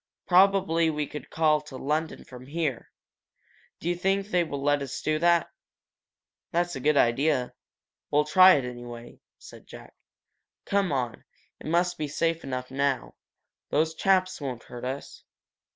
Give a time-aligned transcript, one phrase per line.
[0.25, 2.89] Probably we could call to London from here.
[3.79, 5.51] Do you think they will let us do that?"
[6.49, 7.53] "That's a good idea.
[8.09, 9.93] We'll try it, anyway," said Jack.
[10.65, 11.23] "Come on.
[11.59, 13.13] It must be safe enough now.
[13.69, 15.23] These chaps won't hurt us."